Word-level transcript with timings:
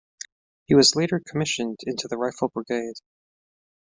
He 0.65 0.73
was 0.73 0.95
later 0.95 1.21
commissioned 1.23 1.81
into 1.85 2.07
the 2.07 2.17
Rifle 2.17 2.49
Brigade. 2.49 2.95